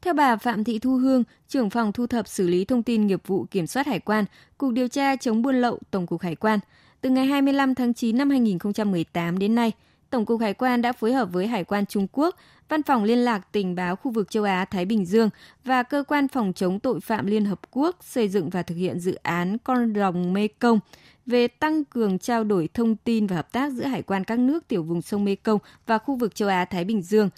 Theo 0.00 0.14
bà 0.14 0.36
Phạm 0.36 0.64
Thị 0.64 0.78
Thu 0.78 0.96
Hương, 0.96 1.24
trưởng 1.48 1.70
phòng 1.70 1.92
thu 1.92 2.06
thập 2.06 2.28
xử 2.28 2.46
lý 2.46 2.64
thông 2.64 2.82
tin 2.82 3.06
nghiệp 3.06 3.22
vụ 3.26 3.46
kiểm 3.50 3.66
soát 3.66 3.86
hải 3.86 4.00
quan, 4.00 4.24
Cục 4.58 4.72
điều 4.72 4.88
tra 4.88 5.16
chống 5.16 5.42
buôn 5.42 5.60
lậu 5.60 5.78
Tổng 5.90 6.06
cục 6.06 6.22
Hải 6.22 6.34
quan, 6.36 6.58
từ 7.00 7.10
ngày 7.10 7.26
25 7.26 7.74
tháng 7.74 7.94
9 7.94 8.18
năm 8.18 8.30
2018 8.30 9.38
đến 9.38 9.54
nay, 9.54 9.72
Tổng 10.10 10.26
cục 10.26 10.40
Hải 10.40 10.54
quan 10.54 10.82
đã 10.82 10.92
phối 10.92 11.12
hợp 11.12 11.32
với 11.32 11.46
Hải 11.46 11.64
quan 11.64 11.86
Trung 11.86 12.06
Quốc, 12.12 12.36
Văn 12.68 12.82
phòng 12.82 13.04
Liên 13.04 13.18
lạc 13.18 13.52
Tình 13.52 13.74
báo 13.74 13.96
khu 13.96 14.10
vực 14.10 14.30
châu 14.30 14.44
Á 14.44 14.64
Thái 14.64 14.84
Bình 14.84 15.06
Dương 15.06 15.30
và 15.64 15.82
Cơ 15.82 16.04
quan 16.08 16.28
Phòng 16.28 16.52
chống 16.52 16.80
tội 16.80 17.00
phạm 17.00 17.26
Liên 17.26 17.44
Hợp 17.44 17.60
Quốc 17.70 17.96
xây 18.00 18.28
dựng 18.28 18.50
và 18.50 18.62
thực 18.62 18.74
hiện 18.74 19.00
dự 19.00 19.14
án 19.14 19.58
Con 19.58 19.94
rồng 19.94 20.32
Mê 20.32 20.48
Công 20.48 20.80
về 21.26 21.48
tăng 21.48 21.84
cường 21.84 22.18
trao 22.18 22.44
đổi 22.44 22.68
thông 22.74 22.96
tin 22.96 23.26
và 23.26 23.36
hợp 23.36 23.52
tác 23.52 23.72
giữa 23.72 23.84
hải 23.84 24.02
quan 24.02 24.24
các 24.24 24.38
nước 24.38 24.68
tiểu 24.68 24.82
vùng 24.82 25.02
sông 25.02 25.24
Mekong 25.24 25.58
và 25.86 25.98
khu 25.98 26.14
vực 26.16 26.34
châu 26.34 26.48
Á 26.48 26.64
Thái 26.64 26.84
Bình 26.84 27.02
Dương 27.02 27.30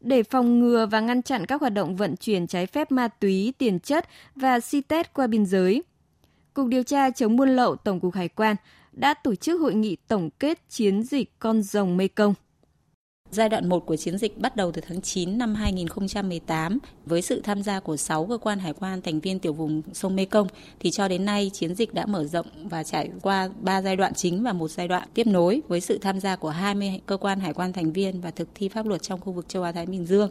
để 0.00 0.22
phòng 0.22 0.60
ngừa 0.60 0.86
và 0.86 1.00
ngăn 1.00 1.22
chặn 1.22 1.46
các 1.46 1.60
hoạt 1.60 1.72
động 1.72 1.96
vận 1.96 2.16
chuyển 2.16 2.46
trái 2.46 2.66
phép 2.66 2.92
ma 2.92 3.08
túy, 3.08 3.54
tiền 3.58 3.80
chất 3.80 4.08
và 4.36 4.60
si 4.60 4.80
tết 4.80 5.14
qua 5.14 5.26
biên 5.26 5.46
giới. 5.46 5.82
Cục 6.54 6.66
điều 6.66 6.82
tra 6.82 7.10
chống 7.10 7.36
buôn 7.36 7.48
lậu 7.56 7.76
Tổng 7.76 8.00
cục 8.00 8.14
Hải 8.14 8.28
quan 8.28 8.56
đã 8.92 9.14
tổ 9.14 9.34
chức 9.34 9.60
hội 9.60 9.74
nghị 9.74 9.96
tổng 10.08 10.30
kết 10.38 10.68
chiến 10.68 11.02
dịch 11.02 11.38
con 11.38 11.62
rồng 11.62 11.96
Mekong. 11.96 12.34
Giai 13.32 13.48
đoạn 13.48 13.68
1 13.68 13.86
của 13.86 13.96
chiến 13.96 14.18
dịch 14.18 14.38
bắt 14.38 14.56
đầu 14.56 14.72
từ 14.72 14.82
tháng 14.88 15.00
9 15.00 15.38
năm 15.38 15.54
2018 15.54 16.78
với 17.06 17.22
sự 17.22 17.40
tham 17.40 17.62
gia 17.62 17.80
của 17.80 17.96
6 17.96 18.26
cơ 18.26 18.38
quan 18.38 18.58
hải 18.58 18.72
quan, 18.72 19.02
thành 19.02 19.20
viên 19.20 19.38
tiểu 19.38 19.52
vùng 19.52 19.82
sông 19.92 20.16
Mekong, 20.16 20.46
thì 20.80 20.90
cho 20.90 21.08
đến 21.08 21.24
nay 21.24 21.50
chiến 21.54 21.74
dịch 21.74 21.94
đã 21.94 22.06
mở 22.06 22.24
rộng 22.24 22.46
và 22.64 22.82
trải 22.82 23.10
qua 23.22 23.48
3 23.60 23.82
giai 23.82 23.96
đoạn 23.96 24.14
chính 24.14 24.42
và 24.42 24.52
một 24.52 24.70
giai 24.70 24.88
đoạn 24.88 25.08
tiếp 25.14 25.26
nối. 25.26 25.62
Với 25.68 25.80
sự 25.80 25.98
tham 25.98 26.20
gia 26.20 26.36
của 26.36 26.50
20 26.50 27.00
cơ 27.06 27.16
quan 27.16 27.40
hải 27.40 27.52
quan 27.52 27.72
thành 27.72 27.92
viên 27.92 28.20
và 28.20 28.30
thực 28.30 28.48
thi 28.54 28.68
pháp 28.68 28.86
luật 28.86 29.02
trong 29.02 29.20
khu 29.20 29.32
vực 29.32 29.48
châu 29.48 29.62
Á 29.62 29.72
Thái 29.72 29.86
Bình 29.86 30.06
Dương 30.06 30.30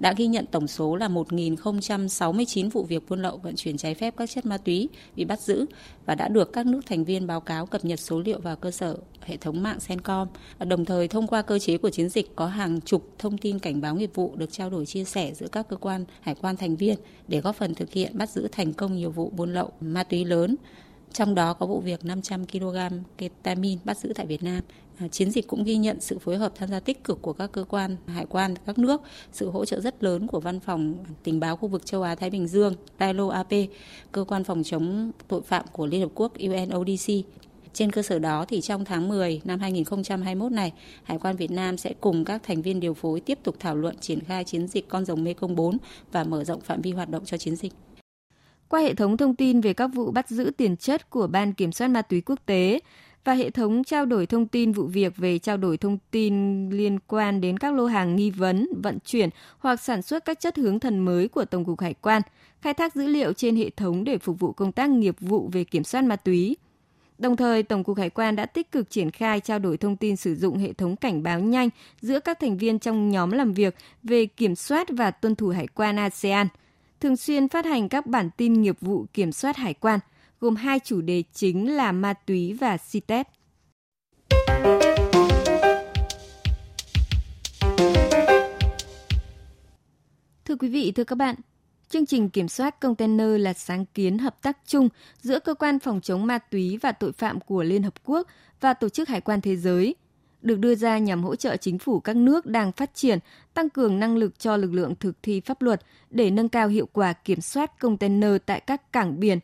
đã 0.00 0.14
ghi 0.16 0.26
nhận 0.26 0.46
tổng 0.46 0.66
số 0.66 0.96
là 0.96 1.08
1.069 1.08 2.70
vụ 2.70 2.84
việc 2.84 3.08
buôn 3.08 3.22
lậu 3.22 3.36
vận 3.36 3.56
chuyển 3.56 3.76
trái 3.76 3.94
phép 3.94 4.14
các 4.16 4.30
chất 4.30 4.46
ma 4.46 4.58
túy 4.58 4.88
bị 5.16 5.24
bắt 5.24 5.40
giữ 5.40 5.66
và 6.06 6.14
đã 6.14 6.28
được 6.28 6.52
các 6.52 6.66
nước 6.66 6.80
thành 6.86 7.04
viên 7.04 7.26
báo 7.26 7.40
cáo 7.40 7.66
cập 7.66 7.84
nhật 7.84 8.00
số 8.00 8.20
liệu 8.20 8.40
vào 8.40 8.56
cơ 8.56 8.70
sở 8.70 8.96
hệ 9.20 9.36
thống 9.36 9.62
mạng 9.62 9.80
Sencom. 9.80 10.28
Đồng 10.58 10.84
thời 10.84 11.08
thông 11.08 11.26
qua 11.26 11.42
cơ 11.42 11.58
chế 11.58 11.78
của 11.78 11.90
chiến 11.90 12.08
dịch, 12.08 12.36
có 12.36 12.46
hàng 12.46 12.80
chục 12.80 13.14
thông 13.18 13.38
tin 13.38 13.58
cảnh 13.58 13.80
báo 13.80 13.94
nghiệp 13.94 14.10
vụ 14.14 14.36
được 14.36 14.52
trao 14.52 14.70
đổi 14.70 14.86
chia 14.86 15.04
sẻ 15.04 15.32
giữa 15.34 15.48
các 15.52 15.68
cơ 15.68 15.76
quan, 15.76 16.04
hải 16.20 16.34
quan 16.34 16.56
thành 16.56 16.76
viên 16.76 16.96
để 17.28 17.40
góp 17.40 17.56
phần 17.56 17.74
thực 17.74 17.92
hiện 17.92 18.18
bắt 18.18 18.30
giữ 18.30 18.48
thành 18.52 18.72
công 18.72 18.96
nhiều 18.96 19.10
vụ 19.10 19.30
buôn 19.30 19.54
lậu 19.54 19.70
ma 19.80 20.02
túy 20.02 20.24
lớn 20.24 20.56
trong 21.12 21.34
đó 21.34 21.52
có 21.52 21.66
vụ 21.66 21.80
việc 21.80 22.04
500 22.04 22.46
kg 22.46 22.76
ketamine 23.18 23.80
bắt 23.84 23.98
giữ 23.98 24.12
tại 24.14 24.26
Việt 24.26 24.42
Nam. 24.42 24.60
À, 24.98 25.08
chiến 25.08 25.30
dịch 25.30 25.46
cũng 25.46 25.64
ghi 25.64 25.76
nhận 25.76 26.00
sự 26.00 26.18
phối 26.18 26.36
hợp 26.36 26.52
tham 26.54 26.68
gia 26.68 26.80
tích 26.80 27.04
cực 27.04 27.22
của 27.22 27.32
các 27.32 27.52
cơ 27.52 27.64
quan 27.64 27.96
hải 28.06 28.26
quan 28.26 28.54
các 28.66 28.78
nước, 28.78 29.02
sự 29.32 29.50
hỗ 29.50 29.64
trợ 29.64 29.80
rất 29.80 30.02
lớn 30.02 30.26
của 30.26 30.40
Văn 30.40 30.60
phòng 30.60 30.94
Tình 31.22 31.40
báo 31.40 31.56
khu 31.56 31.68
vực 31.68 31.86
châu 31.86 32.02
Á 32.02 32.14
Thái 32.14 32.30
Bình 32.30 32.48
Dương, 32.48 32.74
DILO 33.00 33.28
AP, 33.28 33.52
cơ 34.12 34.24
quan 34.24 34.44
phòng 34.44 34.62
chống 34.64 35.10
tội 35.28 35.42
phạm 35.42 35.64
của 35.72 35.86
Liên 35.86 36.00
Hợp 36.00 36.10
Quốc 36.14 36.32
UNODC. 36.38 37.12
Trên 37.72 37.92
cơ 37.92 38.02
sở 38.02 38.18
đó 38.18 38.44
thì 38.48 38.60
trong 38.60 38.84
tháng 38.84 39.08
10 39.08 39.40
năm 39.44 39.60
2021 39.60 40.52
này, 40.52 40.72
Hải 41.02 41.18
quan 41.18 41.36
Việt 41.36 41.50
Nam 41.50 41.76
sẽ 41.76 41.94
cùng 42.00 42.24
các 42.24 42.42
thành 42.42 42.62
viên 42.62 42.80
điều 42.80 42.94
phối 42.94 43.20
tiếp 43.20 43.38
tục 43.42 43.56
thảo 43.60 43.76
luận 43.76 43.96
triển 44.00 44.20
khai 44.20 44.44
chiến 44.44 44.68
dịch 44.68 44.88
con 44.88 45.04
rồng 45.04 45.24
Mekong 45.24 45.56
4 45.56 45.76
và 46.12 46.24
mở 46.24 46.44
rộng 46.44 46.60
phạm 46.60 46.80
vi 46.80 46.92
hoạt 46.92 47.08
động 47.08 47.24
cho 47.24 47.36
chiến 47.36 47.56
dịch. 47.56 47.72
Qua 48.70 48.80
hệ 48.80 48.94
thống 48.94 49.16
thông 49.16 49.34
tin 49.34 49.60
về 49.60 49.72
các 49.72 49.86
vụ 49.86 50.10
bắt 50.10 50.28
giữ 50.28 50.52
tiền 50.56 50.76
chất 50.76 51.10
của 51.10 51.26
Ban 51.26 51.52
Kiểm 51.52 51.72
soát 51.72 51.88
Ma 51.88 52.02
túy 52.02 52.20
Quốc 52.20 52.38
tế 52.46 52.80
và 53.24 53.34
hệ 53.34 53.50
thống 53.50 53.84
trao 53.84 54.06
đổi 54.06 54.26
thông 54.26 54.46
tin 54.46 54.72
vụ 54.72 54.86
việc 54.86 55.16
về 55.16 55.38
trao 55.38 55.56
đổi 55.56 55.76
thông 55.76 55.98
tin 56.10 56.34
liên 56.70 56.98
quan 57.06 57.40
đến 57.40 57.58
các 57.58 57.74
lô 57.74 57.86
hàng 57.86 58.16
nghi 58.16 58.30
vấn, 58.30 58.68
vận 58.82 58.98
chuyển 59.04 59.30
hoặc 59.58 59.80
sản 59.80 60.02
xuất 60.02 60.24
các 60.24 60.40
chất 60.40 60.56
hướng 60.56 60.80
thần 60.80 60.98
mới 60.98 61.28
của 61.28 61.44
Tổng 61.44 61.64
cục 61.64 61.80
Hải 61.80 61.94
quan, 61.94 62.22
khai 62.60 62.74
thác 62.74 62.94
dữ 62.94 63.06
liệu 63.06 63.32
trên 63.32 63.56
hệ 63.56 63.70
thống 63.70 64.04
để 64.04 64.18
phục 64.18 64.40
vụ 64.40 64.52
công 64.52 64.72
tác 64.72 64.90
nghiệp 64.90 65.16
vụ 65.20 65.48
về 65.52 65.64
kiểm 65.64 65.84
soát 65.84 66.04
ma 66.04 66.16
túy. 66.16 66.56
Đồng 67.18 67.36
thời, 67.36 67.62
Tổng 67.62 67.84
cục 67.84 67.98
Hải 67.98 68.10
quan 68.10 68.36
đã 68.36 68.46
tích 68.46 68.72
cực 68.72 68.90
triển 68.90 69.10
khai 69.10 69.40
trao 69.40 69.58
đổi 69.58 69.76
thông 69.76 69.96
tin 69.96 70.16
sử 70.16 70.34
dụng 70.34 70.58
hệ 70.58 70.72
thống 70.72 70.96
cảnh 70.96 71.22
báo 71.22 71.40
nhanh 71.40 71.68
giữa 72.00 72.20
các 72.20 72.38
thành 72.40 72.58
viên 72.58 72.78
trong 72.78 73.08
nhóm 73.08 73.30
làm 73.30 73.52
việc 73.52 73.76
về 74.02 74.26
kiểm 74.26 74.54
soát 74.54 74.88
và 74.90 75.10
tuân 75.10 75.34
thủ 75.34 75.48
hải 75.48 75.66
quan 75.66 75.96
ASEAN, 75.96 76.46
thường 77.00 77.16
xuyên 77.16 77.48
phát 77.48 77.64
hành 77.64 77.88
các 77.88 78.06
bản 78.06 78.30
tin 78.36 78.62
nghiệp 78.62 78.76
vụ 78.80 79.06
kiểm 79.12 79.32
soát 79.32 79.56
hải 79.56 79.74
quan, 79.74 80.00
gồm 80.40 80.56
hai 80.56 80.78
chủ 80.78 81.00
đề 81.00 81.22
chính 81.32 81.76
là 81.76 81.92
ma 81.92 82.12
túy 82.12 82.52
và 82.52 82.76
CITES. 82.76 83.26
Thưa 90.44 90.56
quý 90.56 90.68
vị, 90.68 90.92
thưa 90.92 91.04
các 91.04 91.16
bạn, 91.16 91.34
chương 91.88 92.06
trình 92.06 92.30
kiểm 92.30 92.48
soát 92.48 92.80
container 92.80 93.40
là 93.40 93.52
sáng 93.52 93.84
kiến 93.86 94.18
hợp 94.18 94.42
tác 94.42 94.58
chung 94.66 94.88
giữa 95.20 95.38
cơ 95.38 95.54
quan 95.54 95.78
phòng 95.78 96.00
chống 96.00 96.26
ma 96.26 96.38
túy 96.38 96.78
và 96.82 96.92
tội 96.92 97.12
phạm 97.12 97.40
của 97.40 97.62
Liên 97.62 97.82
Hợp 97.82 97.94
Quốc 98.04 98.26
và 98.60 98.74
Tổ 98.74 98.88
chức 98.88 99.08
Hải 99.08 99.20
quan 99.20 99.40
Thế 99.40 99.56
giới, 99.56 99.94
được 100.42 100.58
đưa 100.58 100.74
ra 100.74 100.98
nhằm 100.98 101.24
hỗ 101.24 101.36
trợ 101.36 101.56
chính 101.56 101.78
phủ 101.78 102.00
các 102.00 102.16
nước 102.16 102.46
đang 102.46 102.72
phát 102.72 102.94
triển 102.94 103.18
tăng 103.54 103.70
cường 103.70 104.00
năng 104.00 104.16
lực 104.16 104.38
cho 104.38 104.56
lực 104.56 104.72
lượng 104.72 104.94
thực 105.00 105.22
thi 105.22 105.40
pháp 105.40 105.62
luật 105.62 105.80
để 106.10 106.30
nâng 106.30 106.48
cao 106.48 106.68
hiệu 106.68 106.88
quả 106.92 107.12
kiểm 107.12 107.40
soát 107.40 107.78
container 107.78 108.32
tại 108.46 108.60
các 108.60 108.92
cảng 108.92 109.20
biển, 109.20 109.38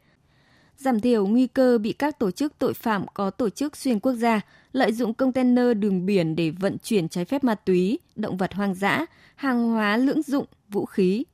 giảm 0.76 1.00
thiểu 1.00 1.26
nguy 1.26 1.46
cơ 1.46 1.78
bị 1.78 1.92
các 1.92 2.18
tổ 2.18 2.30
chức 2.30 2.58
tội 2.58 2.74
phạm 2.74 3.06
có 3.14 3.30
tổ 3.30 3.50
chức 3.50 3.76
xuyên 3.76 4.00
quốc 4.00 4.12
gia 4.12 4.40
lợi 4.72 4.92
dụng 4.92 5.14
container 5.14 5.76
đường 5.78 6.06
biển 6.06 6.36
để 6.36 6.50
vận 6.50 6.76
chuyển 6.82 7.08
trái 7.08 7.24
phép 7.24 7.44
ma 7.44 7.54
túy, 7.54 7.98
động 8.16 8.36
vật 8.36 8.54
hoang 8.54 8.74
dã, 8.74 9.06
hàng 9.34 9.68
hóa 9.68 9.96
lưỡng 9.96 10.22
dụng, 10.22 10.46
vũ 10.68 10.86
khí, 10.86 11.24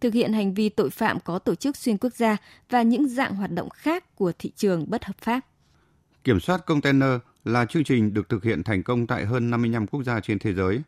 thực 0.00 0.14
hiện 0.14 0.32
hành 0.32 0.54
vi 0.54 0.68
tội 0.68 0.90
phạm 0.90 1.20
có 1.20 1.38
tổ 1.38 1.54
chức 1.54 1.76
xuyên 1.76 1.98
quốc 1.98 2.14
gia 2.14 2.36
và 2.70 2.82
những 2.82 3.08
dạng 3.08 3.34
hoạt 3.34 3.50
động 3.50 3.70
khác 3.70 4.16
của 4.16 4.32
thị 4.38 4.52
trường 4.56 4.84
bất 4.88 5.04
hợp 5.04 5.18
pháp. 5.18 5.40
Kiểm 6.24 6.40
soát 6.40 6.66
container 6.66 7.10
là 7.44 7.64
chương 7.64 7.84
trình 7.84 8.14
được 8.14 8.28
thực 8.28 8.44
hiện 8.44 8.62
thành 8.62 8.82
công 8.82 9.06
tại 9.06 9.24
hơn 9.24 9.50
55 9.50 9.86
quốc 9.86 10.02
gia 10.02 10.20
trên 10.20 10.38
thế 10.38 10.54
giới. 10.54 10.82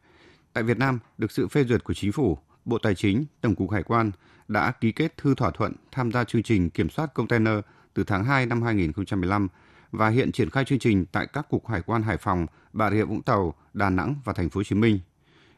Tại 0.53 0.65
Việt 0.65 0.79
Nam, 0.79 0.99
được 1.19 1.33
sự 1.33 1.49
phê 1.49 1.65
duyệt 1.65 1.85
của 1.85 1.95
Chính 1.95 2.13
phủ, 2.13 2.39
Bộ 2.65 2.79
Tài 2.79 2.95
chính, 2.95 3.25
Tổng 3.41 3.55
cục 3.55 3.71
Hải 3.71 3.83
quan 3.83 4.11
đã 4.49 4.71
ký 4.71 4.93
kết 4.93 5.17
thư 5.17 5.35
thỏa 5.35 5.51
thuận 5.51 5.73
tham 5.93 6.13
gia 6.13 6.25
chương 6.25 6.43
trình 6.43 6.71
kiểm 6.71 6.89
soát 6.89 7.15
container 7.15 7.55
từ 7.95 8.05
tháng 8.05 8.25
2 8.25 8.47
năm 8.47 8.63
2015 8.63 9.49
và 9.93 10.09
hiện 10.09 10.33
triển 10.33 10.51
khai 10.51 10.65
chương 10.65 10.79
trình 10.79 11.07
tại 11.13 11.27
các 11.27 11.49
cục 11.49 11.69
hải 11.69 11.83
quan 11.83 12.03
Hải 12.03 12.17
Phòng, 12.17 12.47
Bà 12.73 12.91
Rịa 12.91 13.05
Vũng 13.05 13.23
Tàu, 13.23 13.55
Đà 13.75 13.91
Nẵng 13.91 14.15
và 14.25 14.33
Thành 14.33 14.51
phố 14.51 14.59
Hồ 14.59 14.65
Chí 14.65 14.75
Minh. 14.75 14.99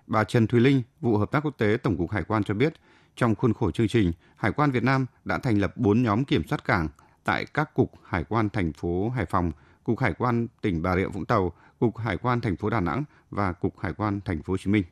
Bà 0.06 0.24
Trần 0.24 0.46
Thùy 0.46 0.60
Linh, 0.60 0.82
vụ 1.00 1.16
hợp 1.16 1.30
tác 1.30 1.40
quốc 1.44 1.54
tế 1.58 1.76
Tổng 1.82 1.96
cục 1.96 2.10
Hải 2.10 2.24
quan 2.24 2.44
cho 2.44 2.54
biết, 2.54 2.74
trong 3.16 3.34
khuôn 3.34 3.54
khổ 3.54 3.70
chương 3.70 3.88
trình, 3.88 4.12
Hải 4.36 4.52
quan 4.52 4.70
Việt 4.70 4.84
Nam 4.84 5.06
đã 5.24 5.38
thành 5.38 5.58
lập 5.58 5.76
4 5.76 6.02
nhóm 6.02 6.24
kiểm 6.24 6.46
soát 6.48 6.64
cảng 6.64 6.88
tại 7.24 7.46
các 7.54 7.74
cục 7.74 7.92
hải 8.04 8.24
quan 8.24 8.48
thành 8.48 8.72
phố 8.72 9.08
Hải 9.08 9.26
Phòng, 9.26 9.52
cục 9.84 10.00
hải 10.00 10.12
quan 10.18 10.46
tỉnh 10.62 10.82
Bà 10.82 10.96
Rịa 10.96 11.06
Vũng 11.06 11.26
Tàu, 11.26 11.52
cục 11.80 11.98
hải 11.98 12.16
quan 12.16 12.40
thành 12.40 12.56
phố 12.56 12.70
Đà 12.70 12.80
Nẵng 12.80 13.04
và 13.30 13.52
cục 13.52 13.78
hải 13.78 13.92
quan 13.92 14.20
thành 14.24 14.42
phố 14.42 14.52
Hồ 14.52 14.56
Chí 14.56 14.70
Minh. 14.70 14.84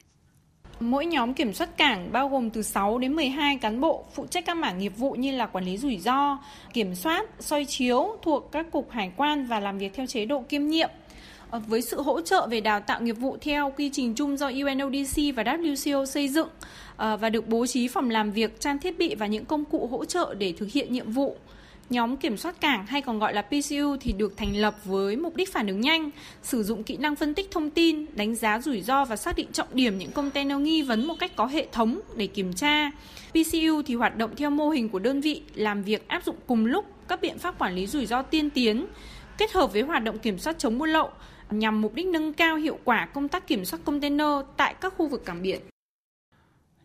Mỗi 0.81 1.07
nhóm 1.07 1.35
kiểm 1.35 1.53
soát 1.53 1.77
cảng 1.77 2.13
bao 2.13 2.29
gồm 2.29 2.51
từ 2.51 2.63
6 2.63 2.99
đến 2.99 3.13
12 3.17 3.57
cán 3.57 3.81
bộ 3.81 4.05
phụ 4.15 4.27
trách 4.27 4.45
các 4.47 4.57
mảng 4.57 4.79
nghiệp 4.79 4.93
vụ 4.97 5.13
như 5.13 5.33
là 5.33 5.47
quản 5.47 5.65
lý 5.65 5.77
rủi 5.77 5.99
ro, 5.99 6.39
kiểm 6.73 6.95
soát, 6.95 7.27
soi 7.41 7.65
chiếu 7.65 8.17
thuộc 8.23 8.53
các 8.53 8.67
cục 8.73 8.91
hải 8.91 9.13
quan 9.17 9.47
và 9.47 9.61
làm 9.61 9.79
việc 9.79 9.95
theo 9.95 10.07
chế 10.07 10.25
độ 10.25 10.45
kiêm 10.49 10.67
nhiệm. 10.67 10.91
Ờ, 11.51 11.61
với 11.67 11.83
sự 11.83 12.03
hỗ 12.03 12.21
trợ 12.21 12.47
về 12.51 12.61
đào 12.61 12.81
tạo 12.81 13.01
nghiệp 13.01 13.13
vụ 13.13 13.37
theo 13.41 13.73
quy 13.77 13.91
trình 13.93 14.15
chung 14.15 14.37
do 14.37 14.47
UNODC 14.47 15.35
và 15.37 15.43
WCO 15.43 16.05
xây 16.05 16.29
dựng 16.29 16.49
ờ, 16.97 17.17
và 17.17 17.31
được 17.31 17.49
bố 17.49 17.67
trí 17.67 17.89
phòng 17.89 18.11
làm 18.11 18.31
việc, 18.31 18.61
trang 18.61 18.79
thiết 18.79 18.99
bị 18.99 19.15
và 19.15 19.27
những 19.27 19.45
công 19.45 19.65
cụ 19.65 19.87
hỗ 19.87 20.05
trợ 20.05 20.35
để 20.39 20.55
thực 20.59 20.69
hiện 20.73 20.93
nhiệm 20.93 21.11
vụ. 21.11 21.37
Nhóm 21.91 22.17
kiểm 22.17 22.37
soát 22.37 22.61
cảng 22.61 22.87
hay 22.87 23.03
còn 23.03 23.19
gọi 23.19 23.35
là 23.35 23.43
PCU 23.43 23.97
thì 24.01 24.13
được 24.13 24.37
thành 24.37 24.57
lập 24.57 24.77
với 24.85 25.17
mục 25.17 25.37
đích 25.37 25.53
phản 25.53 25.67
ứng 25.67 25.81
nhanh, 25.81 26.11
sử 26.43 26.63
dụng 26.63 26.83
kỹ 26.83 26.97
năng 26.97 27.17
phân 27.17 27.35
tích 27.35 27.51
thông 27.51 27.71
tin, 27.71 28.07
đánh 28.15 28.35
giá 28.35 28.61
rủi 28.61 28.81
ro 28.81 29.05
và 29.05 29.17
xác 29.17 29.37
định 29.37 29.53
trọng 29.53 29.69
điểm 29.73 29.99
những 29.99 30.13
container 30.13 30.59
nghi 30.59 30.83
vấn 30.83 31.07
một 31.07 31.15
cách 31.19 31.37
có 31.37 31.47
hệ 31.47 31.67
thống 31.73 32.01
để 32.17 32.27
kiểm 32.27 32.53
tra. 32.53 32.91
PCU 33.31 33.83
thì 33.87 33.95
hoạt 33.95 34.17
động 34.17 34.31
theo 34.37 34.51
mô 34.51 34.71
hình 34.71 34.89
của 34.89 34.99
đơn 34.99 35.21
vị, 35.21 35.43
làm 35.55 35.83
việc 35.83 36.09
áp 36.09 36.25
dụng 36.25 36.37
cùng 36.47 36.67
lúc 36.67 36.85
các 37.09 37.21
biện 37.21 37.39
pháp 37.39 37.59
quản 37.59 37.75
lý 37.75 37.87
rủi 37.87 38.07
ro 38.07 38.23
tiên 38.23 38.51
tiến, 38.51 38.87
kết 39.39 39.53
hợp 39.53 39.73
với 39.73 39.83
hoạt 39.83 40.05
động 40.05 40.19
kiểm 40.19 40.39
soát 40.39 40.59
chống 40.59 40.79
buôn 40.79 40.89
lậu 40.89 41.11
nhằm 41.51 41.81
mục 41.81 41.95
đích 41.95 42.07
nâng 42.07 42.33
cao 42.33 42.57
hiệu 42.57 42.79
quả 42.85 43.09
công 43.15 43.29
tác 43.29 43.47
kiểm 43.47 43.65
soát 43.65 43.81
container 43.85 44.29
tại 44.57 44.75
các 44.81 44.95
khu 44.97 45.09
vực 45.09 45.25
cảng 45.25 45.43
biển. 45.43 45.61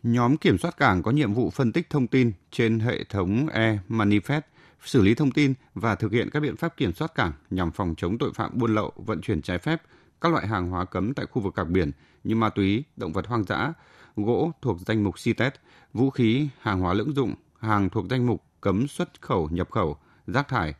Nhóm 0.02 0.36
kiểm 0.36 0.58
soát 0.58 0.76
cảng 0.76 1.02
có 1.02 1.10
nhiệm 1.10 1.34
vụ 1.34 1.50
phân 1.50 1.72
tích 1.72 1.90
thông 1.90 2.06
tin 2.06 2.32
trên 2.50 2.80
hệ 2.80 3.04
thống 3.04 3.46
e-manifest 3.52 4.40
xử 4.84 5.02
lý 5.02 5.14
thông 5.14 5.30
tin 5.30 5.54
và 5.74 5.94
thực 5.94 6.12
hiện 6.12 6.30
các 6.30 6.40
biện 6.40 6.56
pháp 6.56 6.76
kiểm 6.76 6.92
soát 6.92 7.14
cảng 7.14 7.32
nhằm 7.50 7.70
phòng 7.70 7.94
chống 7.96 8.18
tội 8.18 8.32
phạm 8.34 8.50
buôn 8.54 8.74
lậu, 8.74 8.92
vận 8.96 9.20
chuyển 9.20 9.42
trái 9.42 9.58
phép 9.58 9.82
các 10.20 10.32
loại 10.32 10.46
hàng 10.46 10.70
hóa 10.70 10.84
cấm 10.84 11.14
tại 11.14 11.26
khu 11.26 11.42
vực 11.42 11.54
cảng 11.54 11.72
biển 11.72 11.90
như 12.24 12.34
ma 12.34 12.50
túy, 12.50 12.84
động 12.96 13.12
vật 13.12 13.26
hoang 13.26 13.44
dã, 13.44 13.72
gỗ 14.16 14.52
thuộc 14.62 14.78
danh 14.86 15.04
mục 15.04 15.14
CITES, 15.24 15.52
vũ 15.92 16.10
khí, 16.10 16.48
hàng 16.60 16.80
hóa 16.80 16.94
lưỡng 16.94 17.14
dụng, 17.14 17.34
hàng 17.60 17.90
thuộc 17.90 18.04
danh 18.10 18.26
mục 18.26 18.44
cấm 18.60 18.88
xuất 18.88 19.22
khẩu, 19.22 19.48
nhập 19.52 19.70
khẩu, 19.70 19.96
rác 20.26 20.48
thải. 20.48 20.74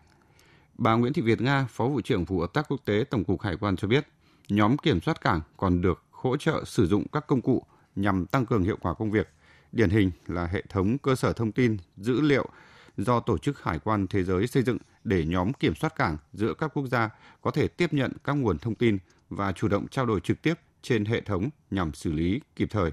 Bà 0.78 0.94
Nguyễn 0.94 1.12
Thị 1.12 1.22
Việt 1.22 1.40
Nga, 1.40 1.66
Phó 1.70 1.88
vụ 1.88 2.00
trưởng 2.00 2.24
vụ 2.24 2.40
hợp 2.40 2.52
tác 2.52 2.68
quốc 2.68 2.80
tế 2.84 3.04
Tổng 3.10 3.24
cục 3.24 3.42
Hải 3.42 3.56
quan 3.56 3.76
cho 3.76 3.88
biết, 3.88 4.06
nhóm 4.48 4.76
kiểm 4.76 5.00
soát 5.00 5.20
cảng 5.20 5.40
còn 5.56 5.80
được 5.80 6.04
hỗ 6.10 6.36
trợ 6.36 6.64
sử 6.66 6.86
dụng 6.86 7.06
các 7.12 7.26
công 7.26 7.40
cụ 7.40 7.62
nhằm 7.96 8.26
tăng 8.26 8.46
cường 8.46 8.64
hiệu 8.64 8.76
quả 8.80 8.94
công 8.94 9.10
việc. 9.10 9.28
Điển 9.72 9.90
hình 9.90 10.10
là 10.26 10.46
hệ 10.46 10.62
thống 10.68 10.98
cơ 10.98 11.14
sở 11.14 11.32
thông 11.32 11.52
tin, 11.52 11.76
dữ 11.96 12.20
liệu 12.20 12.48
do 12.98 13.20
Tổ 13.20 13.38
chức 13.38 13.62
Hải 13.62 13.78
quan 13.78 14.06
Thế 14.06 14.24
giới 14.24 14.46
xây 14.46 14.62
dựng 14.62 14.78
để 15.04 15.24
nhóm 15.24 15.52
kiểm 15.52 15.74
soát 15.74 15.96
cảng 15.96 16.16
giữa 16.32 16.54
các 16.54 16.70
quốc 16.74 16.86
gia 16.86 17.10
có 17.40 17.50
thể 17.50 17.68
tiếp 17.68 17.92
nhận 17.92 18.12
các 18.24 18.32
nguồn 18.32 18.58
thông 18.58 18.74
tin 18.74 18.98
và 19.28 19.52
chủ 19.52 19.68
động 19.68 19.88
trao 19.88 20.06
đổi 20.06 20.20
trực 20.20 20.42
tiếp 20.42 20.54
trên 20.82 21.04
hệ 21.04 21.20
thống 21.20 21.48
nhằm 21.70 21.94
xử 21.94 22.12
lý 22.12 22.40
kịp 22.56 22.68
thời. 22.70 22.90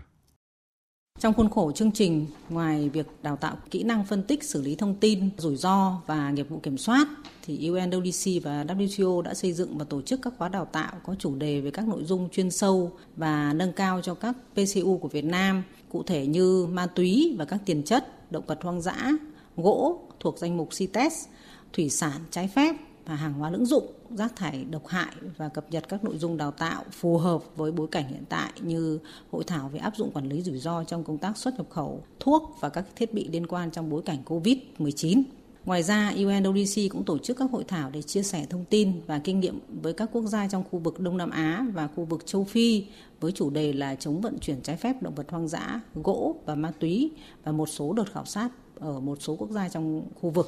Trong 1.19 1.33
khuôn 1.33 1.49
khổ 1.49 1.71
chương 1.71 1.91
trình, 1.91 2.27
ngoài 2.49 2.89
việc 2.89 3.07
đào 3.23 3.35
tạo 3.35 3.57
kỹ 3.71 3.83
năng 3.83 4.05
phân 4.05 4.23
tích 4.23 4.43
xử 4.43 4.61
lý 4.61 4.75
thông 4.75 4.95
tin, 4.95 5.29
rủi 5.37 5.55
ro 5.55 6.01
và 6.05 6.31
nghiệp 6.31 6.49
vụ 6.49 6.59
kiểm 6.59 6.77
soát, 6.77 7.07
thì 7.43 7.69
UNODC 7.69 8.43
và 8.43 8.63
WTO 8.63 9.21
đã 9.21 9.33
xây 9.33 9.53
dựng 9.53 9.77
và 9.77 9.85
tổ 9.85 10.01
chức 10.01 10.19
các 10.21 10.33
khóa 10.37 10.49
đào 10.49 10.65
tạo 10.65 10.93
có 11.03 11.15
chủ 11.19 11.35
đề 11.35 11.61
về 11.61 11.71
các 11.71 11.87
nội 11.87 12.03
dung 12.03 12.29
chuyên 12.29 12.51
sâu 12.51 12.91
và 13.15 13.53
nâng 13.53 13.73
cao 13.73 14.01
cho 14.01 14.13
các 14.13 14.35
PCU 14.53 14.97
của 14.97 15.07
Việt 15.07 15.25
Nam, 15.25 15.63
cụ 15.89 16.03
thể 16.03 16.27
như 16.27 16.65
ma 16.65 16.87
túy 16.87 17.35
và 17.37 17.45
các 17.45 17.59
tiền 17.65 17.83
chất, 17.83 18.31
động 18.31 18.45
vật 18.47 18.59
hoang 18.61 18.81
dã, 18.81 19.11
gỗ 19.57 19.99
thuộc 20.19 20.37
danh 20.37 20.57
mục 20.57 20.69
CITES, 20.77 21.25
thủy 21.73 21.89
sản 21.89 22.21
trái 22.31 22.47
phép 22.47 22.75
và 23.05 23.15
hàng 23.15 23.33
hóa 23.33 23.49
lưỡng 23.49 23.65
dụng, 23.65 23.93
rác 24.09 24.35
thải 24.35 24.65
độc 24.69 24.87
hại 24.87 25.15
và 25.37 25.49
cập 25.49 25.71
nhật 25.71 25.89
các 25.89 26.03
nội 26.03 26.17
dung 26.17 26.37
đào 26.37 26.51
tạo 26.51 26.83
phù 26.91 27.17
hợp 27.17 27.43
với 27.55 27.71
bối 27.71 27.87
cảnh 27.91 28.07
hiện 28.07 28.23
tại 28.29 28.51
như 28.61 28.99
hội 29.31 29.43
thảo 29.47 29.69
về 29.73 29.79
áp 29.79 29.95
dụng 29.95 30.11
quản 30.11 30.29
lý 30.29 30.41
rủi 30.41 30.57
ro 30.57 30.83
trong 30.83 31.03
công 31.03 31.17
tác 31.17 31.37
xuất 31.37 31.57
nhập 31.57 31.67
khẩu, 31.69 32.03
thuốc 32.19 32.57
và 32.59 32.69
các 32.69 32.85
thiết 32.95 33.13
bị 33.13 33.27
liên 33.27 33.47
quan 33.47 33.71
trong 33.71 33.89
bối 33.89 34.01
cảnh 34.05 34.17
COVID-19. 34.25 35.23
Ngoài 35.65 35.83
ra, 35.83 36.13
UNODC 36.15 36.81
cũng 36.89 37.03
tổ 37.03 37.17
chức 37.17 37.37
các 37.37 37.51
hội 37.51 37.63
thảo 37.67 37.89
để 37.89 38.01
chia 38.01 38.23
sẻ 38.23 38.45
thông 38.49 38.65
tin 38.65 38.91
và 39.07 39.19
kinh 39.19 39.39
nghiệm 39.39 39.59
với 39.81 39.93
các 39.93 40.09
quốc 40.11 40.25
gia 40.25 40.47
trong 40.47 40.63
khu 40.71 40.79
vực 40.79 40.99
Đông 40.99 41.17
Nam 41.17 41.29
Á 41.29 41.65
và 41.73 41.87
khu 41.87 42.05
vực 42.05 42.25
châu 42.25 42.43
Phi 42.43 42.85
với 43.19 43.31
chủ 43.31 43.49
đề 43.49 43.73
là 43.73 43.95
chống 43.95 44.21
vận 44.21 44.39
chuyển 44.39 44.61
trái 44.61 44.77
phép 44.77 45.01
động 45.01 45.15
vật 45.15 45.31
hoang 45.31 45.47
dã, 45.47 45.81
gỗ 45.95 46.35
và 46.45 46.55
ma 46.55 46.71
túy 46.79 47.11
và 47.43 47.51
một 47.51 47.69
số 47.69 47.93
đợt 47.93 48.13
khảo 48.13 48.25
sát 48.25 48.49
ở 48.75 48.99
một 48.99 49.17
số 49.21 49.35
quốc 49.35 49.51
gia 49.51 49.69
trong 49.69 50.09
khu 50.15 50.29
vực. 50.29 50.47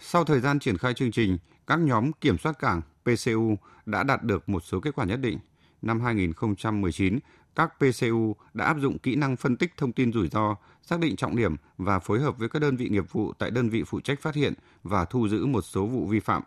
Sau 0.00 0.24
thời 0.24 0.40
gian 0.40 0.58
triển 0.58 0.78
khai 0.78 0.94
chương 0.94 1.10
trình, 1.10 1.38
các 1.66 1.78
nhóm 1.78 2.12
kiểm 2.12 2.38
soát 2.38 2.58
cảng 2.58 2.80
PCU 3.04 3.56
đã 3.86 4.02
đạt 4.02 4.22
được 4.22 4.48
một 4.48 4.64
số 4.64 4.80
kết 4.80 4.94
quả 4.94 5.04
nhất 5.04 5.20
định. 5.20 5.38
Năm 5.82 6.00
2019, 6.00 7.18
các 7.54 7.72
PCU 7.78 8.36
đã 8.54 8.64
áp 8.64 8.76
dụng 8.80 8.98
kỹ 8.98 9.16
năng 9.16 9.36
phân 9.36 9.56
tích 9.56 9.72
thông 9.76 9.92
tin 9.92 10.12
rủi 10.12 10.28
ro, 10.28 10.56
xác 10.82 11.00
định 11.00 11.16
trọng 11.16 11.36
điểm 11.36 11.56
và 11.78 11.98
phối 11.98 12.20
hợp 12.20 12.38
với 12.38 12.48
các 12.48 12.62
đơn 12.62 12.76
vị 12.76 12.88
nghiệp 12.88 13.12
vụ 13.12 13.32
tại 13.32 13.50
đơn 13.50 13.68
vị 13.68 13.84
phụ 13.86 14.00
trách 14.00 14.20
phát 14.20 14.34
hiện 14.34 14.54
và 14.82 15.04
thu 15.04 15.28
giữ 15.28 15.46
một 15.46 15.62
số 15.62 15.86
vụ 15.86 16.06
vi 16.06 16.20
phạm. 16.20 16.42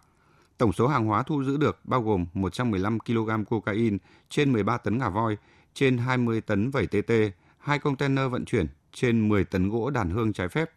Tổng 0.57 0.73
số 0.73 0.88
hàng 0.88 1.05
hóa 1.05 1.23
thu 1.23 1.43
giữ 1.43 1.57
được 1.57 1.79
bao 1.83 2.01
gồm 2.01 2.25
115 2.33 3.00
kg 3.00 3.45
cocaine, 3.50 3.97
trên 4.29 4.53
13 4.53 4.77
tấn 4.77 4.97
ngà 4.97 5.09
voi, 5.09 5.38
trên 5.73 5.97
20 5.97 6.41
tấn 6.41 6.69
vẩy 6.69 6.88
TT, 6.88 7.11
hai 7.57 7.79
container 7.79 8.31
vận 8.31 8.45
chuyển 8.45 8.67
trên 8.93 9.29
10 9.29 9.43
tấn 9.43 9.69
gỗ 9.69 9.89
đàn 9.89 10.10
hương 10.10 10.33
trái 10.33 10.48
phép. 10.48 10.71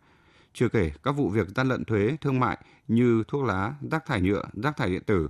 Chưa 0.53 0.69
kể 0.69 0.93
các 1.03 1.13
vụ 1.13 1.29
việc 1.29 1.49
gian 1.57 1.69
lận 1.69 1.85
thuế 1.85 2.17
thương 2.21 2.41
mại 2.41 2.59
như 2.89 3.25
thuốc 3.29 3.45
lá, 3.45 3.75
rác 3.91 4.07
thải 4.07 4.21
nhựa, 4.21 4.43
rác 4.63 4.77
thải 4.77 4.91
điện 4.91 5.03
tử. 5.07 5.29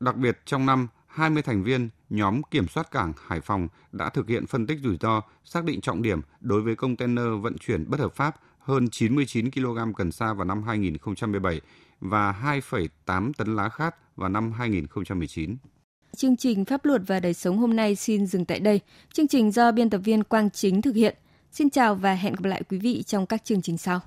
Đặc 0.00 0.16
biệt 0.16 0.38
trong 0.44 0.66
năm, 0.66 0.88
20 1.06 1.42
thành 1.42 1.62
viên 1.62 1.88
nhóm 2.10 2.42
kiểm 2.42 2.68
soát 2.68 2.90
cảng 2.90 3.12
Hải 3.26 3.40
Phòng 3.40 3.68
đã 3.92 4.10
thực 4.10 4.28
hiện 4.28 4.46
phân 4.46 4.66
tích 4.66 4.78
rủi 4.82 4.96
ro, 5.00 5.22
xác 5.44 5.64
định 5.64 5.80
trọng 5.80 6.02
điểm 6.02 6.20
đối 6.40 6.62
với 6.62 6.76
container 6.76 7.26
vận 7.42 7.58
chuyển 7.58 7.90
bất 7.90 8.00
hợp 8.00 8.14
pháp 8.14 8.36
hơn 8.58 8.88
99 8.90 9.50
kg 9.50 9.92
cần 9.96 10.12
sa 10.12 10.32
vào 10.32 10.44
năm 10.44 10.62
2017 10.62 11.60
và 12.00 12.32
2,8 12.42 13.32
tấn 13.32 13.56
lá 13.56 13.68
khát 13.68 14.16
vào 14.16 14.28
năm 14.28 14.52
2019. 14.52 15.56
Chương 16.16 16.36
trình 16.36 16.64
Pháp 16.64 16.84
luật 16.84 17.02
và 17.06 17.20
đời 17.20 17.34
sống 17.34 17.58
hôm 17.58 17.76
nay 17.76 17.94
xin 17.96 18.26
dừng 18.26 18.44
tại 18.44 18.60
đây. 18.60 18.80
Chương 19.12 19.28
trình 19.28 19.50
do 19.50 19.72
biên 19.72 19.90
tập 19.90 20.00
viên 20.04 20.24
Quang 20.24 20.50
Chính 20.50 20.82
thực 20.82 20.94
hiện. 20.94 21.16
Xin 21.52 21.70
chào 21.70 21.94
và 21.94 22.14
hẹn 22.14 22.32
gặp 22.32 22.44
lại 22.44 22.62
quý 22.68 22.78
vị 22.78 23.02
trong 23.06 23.26
các 23.26 23.44
chương 23.44 23.62
trình 23.62 23.78
sau. 23.78 24.00